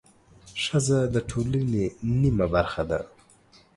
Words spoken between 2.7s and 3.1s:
ده